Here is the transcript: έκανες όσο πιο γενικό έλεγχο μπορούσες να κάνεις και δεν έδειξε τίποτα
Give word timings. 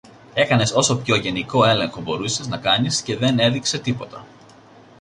έκανες 0.33 0.71
όσο 0.71 0.97
πιο 0.97 1.15
γενικό 1.15 1.65
έλεγχο 1.65 2.01
μπορούσες 2.01 2.47
να 2.47 2.57
κάνεις 2.57 3.01
και 3.01 3.17
δεν 3.17 3.39
έδειξε 3.39 3.79
τίποτα 3.79 4.25